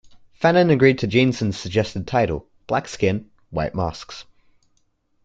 [0.41, 4.25] Fanon agreed to Jeanson's suggested title, Black Skin, White Masks.